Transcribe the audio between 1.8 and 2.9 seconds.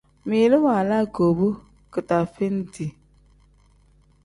kidaaveeniti.